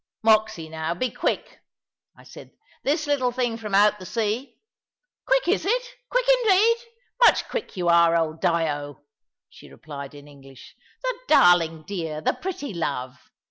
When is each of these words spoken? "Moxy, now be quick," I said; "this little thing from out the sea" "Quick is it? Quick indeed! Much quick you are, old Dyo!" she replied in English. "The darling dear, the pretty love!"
"Moxy, 0.23 0.67
now 0.67 0.95
be 0.95 1.11
quick," 1.11 1.59
I 2.17 2.23
said; 2.23 2.49
"this 2.83 3.05
little 3.05 3.31
thing 3.31 3.55
from 3.55 3.75
out 3.75 3.99
the 3.99 4.05
sea" 4.07 4.57
"Quick 5.27 5.47
is 5.47 5.63
it? 5.63 5.83
Quick 6.09 6.25
indeed! 6.43 6.77
Much 7.21 7.47
quick 7.47 7.77
you 7.77 7.87
are, 7.87 8.15
old 8.15 8.41
Dyo!" 8.41 9.01
she 9.47 9.69
replied 9.69 10.15
in 10.15 10.27
English. 10.27 10.75
"The 11.03 11.19
darling 11.27 11.83
dear, 11.83 12.19
the 12.19 12.33
pretty 12.33 12.73
love!" 12.73 13.19